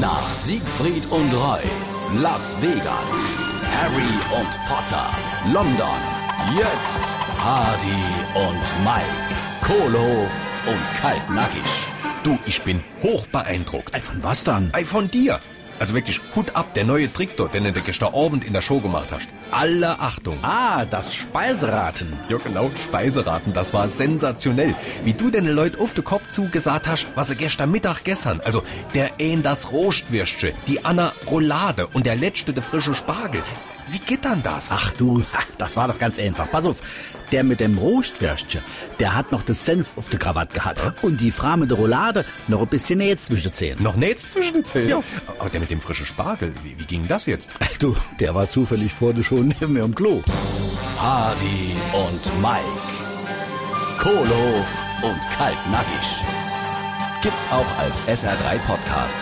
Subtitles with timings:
[0.00, 1.60] Nach Siegfried und Roy,
[2.20, 3.14] Las Vegas,
[3.74, 5.06] Harry und Potter,
[5.46, 5.98] London,
[6.56, 9.26] jetzt Hardy und Mike,
[9.66, 10.30] Kohlhof
[10.66, 11.88] und Kaltnackig.
[12.22, 13.92] Du, ich bin hoch beeindruckt.
[13.94, 14.70] Ey, von was dann?
[14.72, 15.40] Ey, von dir.
[15.80, 18.80] Also wirklich, Hut ab, der neue Trick dort, den du gestern Abend in der Show
[18.80, 19.26] gemacht hast.
[19.50, 20.38] Alle Achtung.
[20.42, 22.12] Ah, das Speiseraten.
[22.28, 24.74] Ja, genau, Speiseraten, das war sensationell.
[25.04, 28.40] Wie du den Leuten auf den Kopf zugesagt hast, was sie gestern Mittag gestern.
[28.44, 28.62] Also,
[28.94, 33.42] der ein das Roastwürstchen, die Anna Roulade und der letzte der frische Spargel.
[33.90, 34.68] Wie geht dann das?
[34.70, 35.22] Ach du,
[35.56, 36.50] das war doch ganz einfach.
[36.50, 36.76] Pass auf,
[37.32, 38.60] der mit dem Roastwürstchen,
[39.00, 41.02] der hat noch das Senf auf der Krawatte gehabt.
[41.02, 43.82] Und die Frau mit der Roulade noch ein bisschen näher zwischen den Zähnen.
[43.82, 44.90] Noch nichts zwischen den Zähnen?
[44.90, 45.02] Ja.
[45.38, 47.50] Aber der mit dem frischen Spargel, wie, wie ging das jetzt?
[47.78, 50.20] Du, der war zufällig vor dir schon neben mir im Klo.
[51.00, 52.64] Hardy und Mike,
[54.00, 54.68] Kohlhof
[55.02, 56.24] und Kaltnackig.
[57.22, 59.20] Gibt's auch als SR3 Podcast.